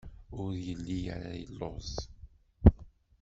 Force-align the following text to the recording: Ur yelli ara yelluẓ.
Ur 0.41 0.51
yelli 0.65 0.99
ara 1.15 1.31
yelluẓ. 1.41 1.89